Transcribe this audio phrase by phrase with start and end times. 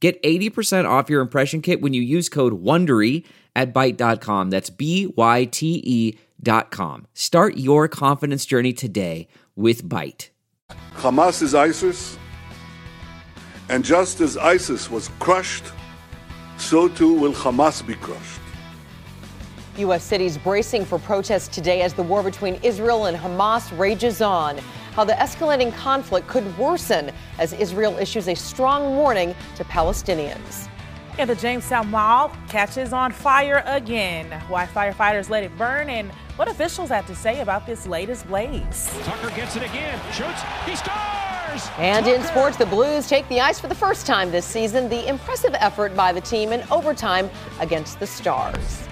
[0.00, 3.24] Get 80% off your impression kit when you use code WONDERY
[3.56, 4.50] at Byte.com.
[4.50, 7.06] That's B-Y-T-E dot com.
[7.14, 10.28] Start your confidence journey today with Byte.
[10.94, 12.16] Hamas is ISIS,
[13.68, 15.64] and just as ISIS was crushed,
[16.58, 18.40] so too will Hamas be crushed.
[19.78, 20.04] U.S.
[20.04, 24.58] cities bracing for protests today as the war between Israel and Hamas rages on
[24.98, 30.68] how the escalating conflict could worsen as Israel issues a strong warning to Palestinians.
[31.18, 34.28] And the Jamestown Mall catches on fire again.
[34.48, 38.92] Why firefighters let it burn and what officials have to say about this latest blaze.
[39.04, 41.70] Tucker gets it again, shoots, he scores!
[41.78, 42.18] And Tucker.
[42.18, 44.88] in sports, the Blues take the ice for the first time this season.
[44.88, 48.87] The impressive effort by the team in overtime against the Stars.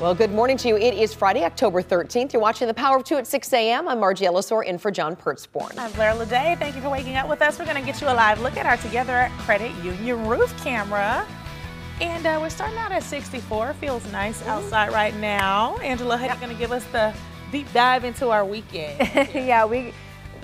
[0.00, 0.76] Well, good morning to you.
[0.76, 2.32] It is Friday, October 13th.
[2.32, 3.86] You're watching The Power of Two at 6 a.m.
[3.86, 5.78] I'm Margie Ellisor in for John Pertzborn.
[5.78, 6.58] I'm Blair Lede.
[6.58, 7.60] Thank you for waking up with us.
[7.60, 11.24] We're going to get you a live look at our Together Credit Union roof camera.
[12.00, 13.74] And uh, we're starting out at 64.
[13.74, 15.76] Feels nice outside right now.
[15.76, 17.14] Angela, are you going to give us the
[17.52, 18.98] deep dive into our weekend?
[19.32, 19.94] yeah, we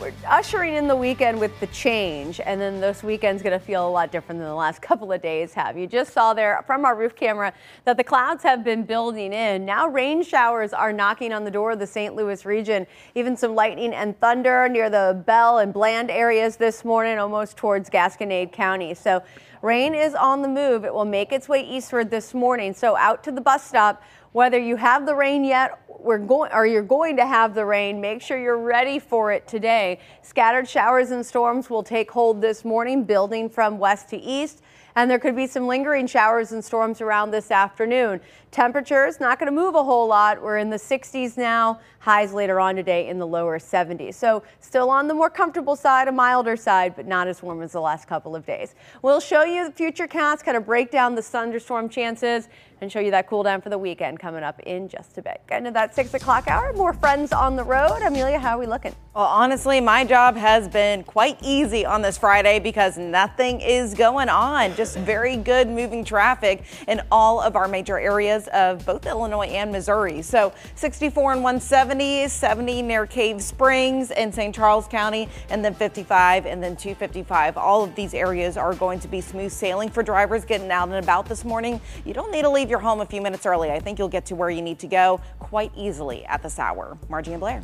[0.00, 3.86] we're ushering in the weekend with the change, and then this weekend's going to feel
[3.86, 5.76] a lot different than the last couple of days have.
[5.76, 7.52] You just saw there from our roof camera
[7.84, 9.66] that the clouds have been building in.
[9.66, 12.14] Now rain showers are knocking on the door of the St.
[12.14, 12.86] Louis region.
[13.14, 17.90] Even some lightning and thunder near the Bell and Bland areas this morning, almost towards
[17.90, 18.94] Gasconade County.
[18.94, 19.22] So
[19.60, 20.86] rain is on the move.
[20.86, 22.72] It will make its way eastward this morning.
[22.72, 26.66] So out to the bus stop whether you have the rain yet we're going or
[26.66, 31.10] you're going to have the rain make sure you're ready for it today scattered showers
[31.10, 34.62] and storms will take hold this morning building from west to east
[34.96, 38.20] and there could be some lingering showers and storms around this afternoon.
[38.50, 40.42] Temperatures not going to move a whole lot.
[40.42, 44.14] We're in the 60s now, highs later on today in the lower 70s.
[44.14, 47.72] So still on the more comfortable side, a milder side, but not as warm as
[47.72, 48.74] the last couple of days.
[49.02, 52.48] We'll show you the future counts, kind of break down the thunderstorm chances
[52.80, 55.42] and show you that cool down for the weekend coming up in just a bit.
[55.48, 58.00] Getting to that six o'clock hour, more friends on the road.
[58.02, 58.94] Amelia, how are we looking?
[59.14, 64.28] Well, honestly, my job has been quite easy on this Friday because nothing is going
[64.28, 64.74] on.
[64.76, 69.72] Just very good moving traffic in all of our major areas of both Illinois and
[69.72, 70.22] Missouri.
[70.22, 74.54] So 64 and 170, 70 near Cave Springs in St.
[74.54, 77.56] Charles County, and then 55 and then 255.
[77.58, 80.96] All of these areas are going to be smooth sailing for drivers getting out and
[80.96, 81.80] about this morning.
[82.04, 83.70] You don't need to leave your home a few minutes early.
[83.70, 86.96] I think you'll get to where you need to go quite easily at this hour.
[87.08, 87.62] Margie and Blair.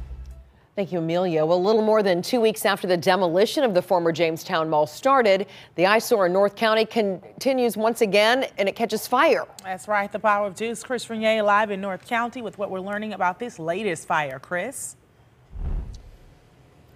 [0.74, 1.46] Thank you, Amelia.
[1.46, 4.86] Well, a little more than two weeks after the demolition of the former Jamestown Mall
[4.86, 9.46] started, the eyesore in North County continues once again and it catches fire.
[9.64, 10.12] That's right.
[10.12, 13.38] The Power of Juice, Chris Regnier live in North County with what we're learning about
[13.38, 14.38] this latest fire.
[14.38, 14.96] Chris?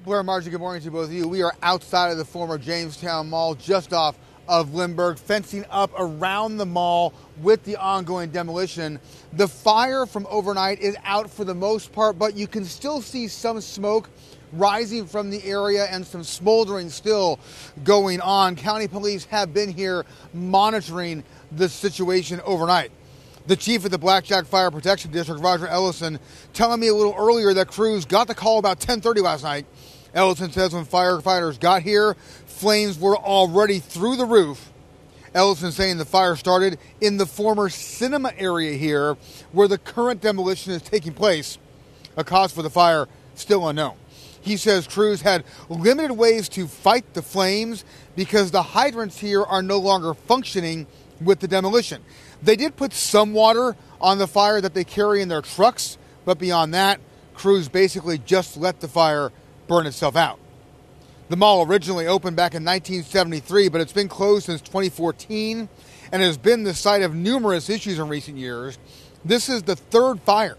[0.04, 1.26] Blair Margie, good morning to both of you.
[1.26, 4.18] We are outside of the former Jamestown Mall, just off
[4.50, 8.98] of Lindbergh, fencing up around the mall with the ongoing demolition.
[9.32, 13.28] The fire from overnight is out for the most part, but you can still see
[13.28, 14.10] some smoke
[14.52, 17.38] rising from the area and some smoldering still
[17.84, 18.56] going on.
[18.56, 21.22] County police have been here monitoring
[21.52, 22.90] the situation overnight.
[23.46, 26.18] The chief of the Black Jack Fire Protection District, Roger Ellison,
[26.52, 29.66] telling me a little earlier that crews got the call about 10:30 last night.
[30.14, 32.14] Ellison says when firefighters got here,
[32.46, 34.70] flames were already through the roof.
[35.34, 39.16] Ellison saying the fire started in the former cinema area here
[39.52, 41.58] where the current demolition is taking place.
[42.16, 43.06] A cause for the fire
[43.36, 43.96] still unknown.
[44.40, 47.84] He says crews had limited ways to fight the flames
[48.16, 50.86] because the hydrants here are no longer functioning
[51.20, 52.02] with the demolition.
[52.42, 56.38] They did put some water on the fire that they carry in their trucks, but
[56.38, 57.00] beyond that,
[57.34, 59.30] crews basically just let the fire
[59.70, 60.40] burn itself out.
[61.28, 65.68] The mall originally opened back in 1973, but it's been closed since 2014
[66.10, 68.78] and has been the site of numerous issues in recent years.
[69.24, 70.58] This is the third fire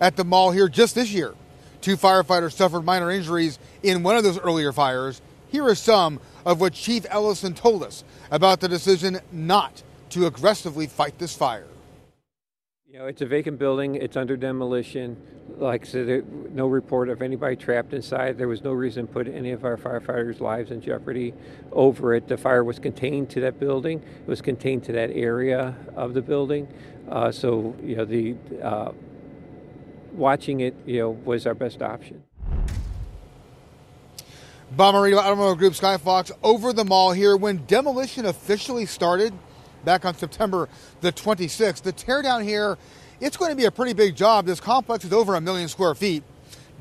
[0.00, 1.34] at the mall here just this year.
[1.82, 5.20] Two firefighters suffered minor injuries in one of those earlier fires.
[5.48, 10.86] Here are some of what Chief Ellison told us about the decision not to aggressively
[10.86, 11.66] fight this fire.
[12.96, 13.96] You know, it's a vacant building.
[13.96, 15.20] It's under demolition.
[15.58, 18.38] Like I said, no report of anybody trapped inside.
[18.38, 21.34] There was no reason to put any of our firefighters' lives in jeopardy
[21.72, 22.26] over it.
[22.26, 24.02] The fire was contained to that building.
[24.20, 26.68] It was contained to that area of the building.
[27.06, 28.92] Uh, so, you know, the uh,
[30.14, 32.22] watching it, you know, was our best option.
[34.74, 39.34] Bommarito Automotive Group Skyfox over the mall here when demolition officially started
[39.86, 40.68] back on September
[41.00, 41.80] the 26th.
[41.80, 42.76] The teardown here,
[43.20, 44.44] it's going to be a pretty big job.
[44.44, 46.22] This complex is over a million square feet.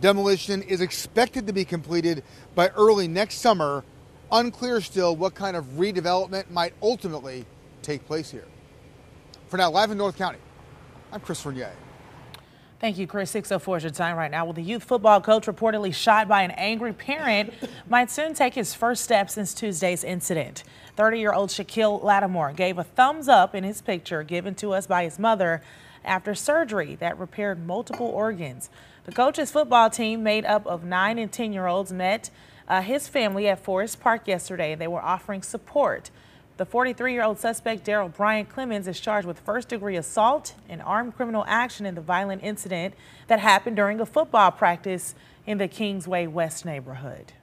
[0.02, 2.24] Demolition is expected to be completed
[2.54, 3.86] by early next summer.
[4.32, 7.46] Unclear still what kind of redevelopment might ultimately
[7.82, 8.48] take place here.
[9.48, 10.40] For now, live in North County,
[11.14, 11.72] I'm Chris Regnier.
[12.82, 13.32] Thank you, Chris.
[13.32, 14.44] 604 is your time right now.
[14.44, 17.54] Well, the youth football coach reportedly shot by an angry parent
[17.90, 20.66] might soon take his first step since Tuesday's incident.
[20.98, 25.18] 30-year-old Shaquille Lattimore gave a thumbs up in his picture given to us by his
[25.18, 25.62] mother
[26.04, 28.70] after surgery that repaired multiple organs.
[29.06, 32.30] The coach's football team, made up of 9 and 10-year-olds, met
[32.68, 34.76] uh, his family at Forest Park yesterday.
[34.76, 36.12] They were offering support.
[36.58, 41.86] The 43-year-old suspect, Daryl Bryant Clemens, is charged with first-degree assault and armed criminal action
[41.86, 42.94] in the violent incident
[43.28, 45.16] that happened during a football practice
[45.46, 47.34] in the Kingsway West neighborhood.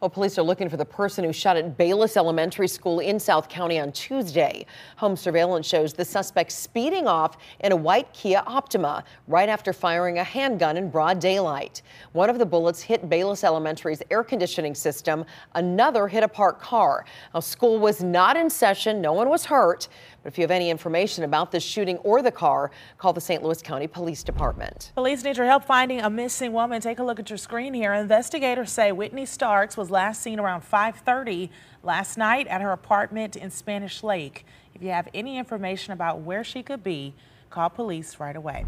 [0.00, 3.48] Well, police are looking for the person who shot at Bayless Elementary School in South
[3.48, 4.64] County on Tuesday.
[4.98, 10.18] Home surveillance shows the suspect speeding off in a white Kia Optima right after firing
[10.18, 11.82] a handgun in broad daylight.
[12.12, 15.24] One of the bullets hit Bayless Elementary's air conditioning system.
[15.56, 17.04] Another hit a parked car.
[17.34, 19.00] Now, school was not in session.
[19.00, 19.88] No one was hurt.
[20.22, 23.42] But if you have any information about this shooting or the car, call the St.
[23.42, 24.92] Louis County Police Department.
[24.94, 26.80] Police need your help finding a missing woman.
[26.80, 27.94] Take a look at your screen here.
[27.94, 31.50] Investigators say Whitney Starks was last seen around 5:30
[31.82, 34.44] last night at her apartment in Spanish Lake.
[34.74, 37.14] If you have any information about where she could be,
[37.50, 38.64] call police right away.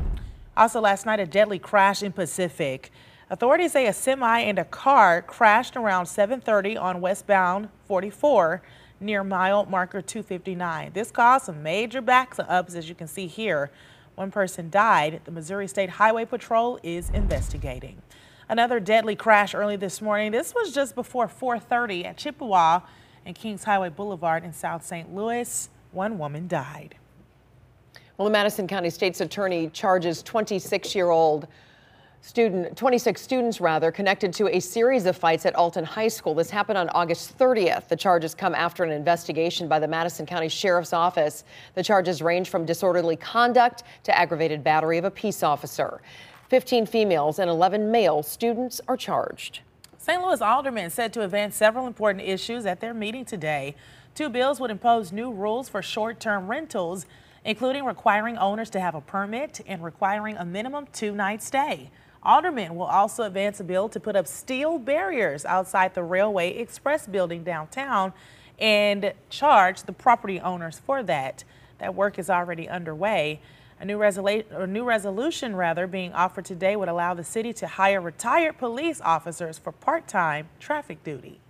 [0.57, 2.91] Also last night, a deadly crash in Pacific.
[3.31, 8.61] Authorities say a semi and a car crashed around 7:30 on westbound 44
[8.99, 10.91] near mile marker 259.
[10.93, 13.71] This caused some major backups, as you can see here.
[14.17, 15.21] One person died.
[15.25, 18.03] The Missouri State Highway Patrol is investigating.
[18.51, 20.33] Another deadly crash early this morning.
[20.33, 22.81] This was just before 4:30 at Chippewa
[23.25, 25.15] and Kingshighway Boulevard in South St.
[25.15, 25.69] Louis.
[25.93, 26.97] One woman died.
[28.19, 31.47] Well, the Madison County State's Attorney charges 26-year-old
[32.23, 36.35] student 26 students rather connected to a series of fights at Alton High School.
[36.35, 37.87] This happened on August 30th.
[37.87, 41.45] The charges come after an investigation by the Madison County Sheriff's Office.
[41.75, 46.03] The charges range from disorderly conduct to aggravated battery of a peace officer.
[46.51, 49.61] 15 females and 11 male students are charged.
[49.99, 50.21] St.
[50.21, 53.77] Louis aldermen said to advance several important issues at their meeting today.
[54.17, 57.07] Two bills would impose new rules for short-term rentals,
[57.45, 61.89] including requiring owners to have a permit and requiring a minimum two-night stay.
[62.25, 67.07] Aldermen will also advance a bill to put up steel barriers outside the Railway Express
[67.07, 68.13] building downtown
[68.59, 71.45] and charge the property owners for that.
[71.79, 73.41] That work is already underway.
[73.81, 78.03] A new, a new resolution rather being offered today would allow the city to hire
[78.03, 81.41] retired police officers for part-time traffic duty.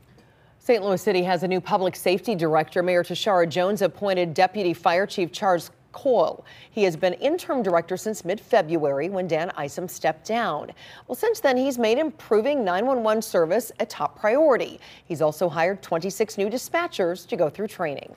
[0.61, 0.81] St.
[0.81, 2.85] Louis City has a new public safety director.
[2.85, 6.45] Mayor Tishaura Jones appointed Deputy Fire Chief Charles Coyle.
[6.71, 10.71] He has been interim director since mid-February when Dan Isom stepped down.
[11.09, 14.79] Well, since then, he's made improving 911 service a top priority.
[15.05, 18.15] He's also hired 26 new dispatchers to go through training.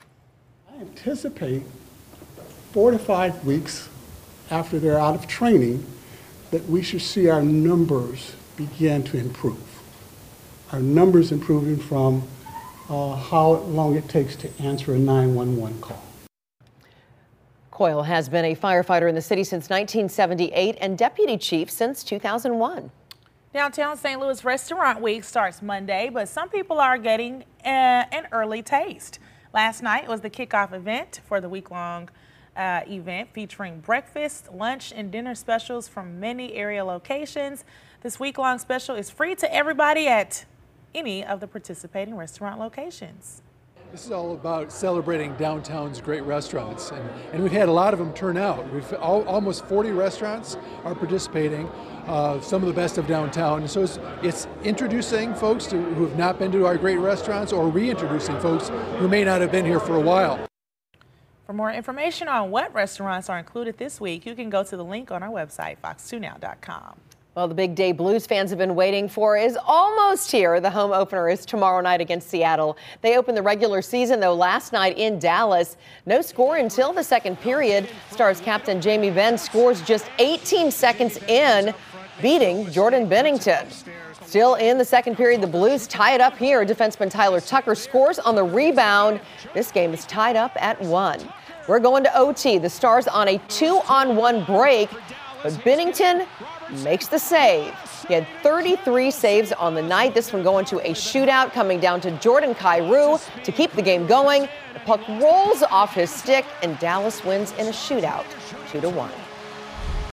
[0.70, 1.64] I anticipate
[2.70, 3.88] four to five weeks
[4.50, 5.84] after they're out of training
[6.50, 9.58] that we should see our numbers begin to improve.
[10.72, 12.22] Our numbers improving from
[12.88, 16.02] uh, how long it takes to answer a 911 call.
[17.70, 22.90] Coyle has been a firefighter in the city since 1978 and deputy chief since 2001.
[23.52, 24.20] Downtown St.
[24.20, 29.18] Louis Restaurant Week starts Monday, but some people are getting uh, an early taste.
[29.52, 32.10] Last night was the kickoff event for the week-long
[32.56, 37.64] uh, event featuring breakfast, lunch, and dinner specials from many area locations.
[38.02, 40.44] This week-long special is free to everybody at
[40.94, 43.42] any of the participating restaurant locations.
[43.94, 48.00] This is all about celebrating downtown's great restaurants, and, and we've had a lot of
[48.00, 48.68] them turn out.
[48.72, 51.68] We've all, almost 40 restaurants are participating,
[52.08, 53.68] uh, some of the best of downtown.
[53.68, 57.68] so it's, it's introducing folks to, who have not been to our great restaurants, or
[57.68, 58.68] reintroducing folks
[58.98, 60.44] who may not have been here for a while.
[61.46, 64.84] For more information on what restaurants are included this week, you can go to the
[64.84, 66.98] link on our website, fox2now.com.
[67.34, 70.60] Well, the big day Blues fans have been waiting for is almost here.
[70.60, 72.78] The home opener is tomorrow night against Seattle.
[73.02, 75.76] They opened the regular season, though, last night in Dallas.
[76.06, 77.88] No score until the second period.
[78.10, 81.74] Stars captain Jamie Benn scores just 18 seconds in,
[82.22, 83.66] beating Jordan Binnington.
[84.26, 86.64] Still in the second period, the Blues tie it up here.
[86.64, 89.20] Defenseman Tyler Tucker scores on the rebound.
[89.52, 91.20] This game is tied up at one.
[91.68, 92.58] We're going to OT.
[92.58, 94.90] The Stars on a two on one break,
[95.42, 96.26] but Binnington
[96.82, 97.74] makes the save.
[98.08, 100.14] He had 33 saves on the night.
[100.14, 104.06] This one going to a shootout, coming down to Jordan Kyrou to keep the game
[104.06, 104.48] going.
[104.72, 108.24] The puck rolls off his stick, and Dallas wins in a shootout,
[108.70, 109.12] two to one.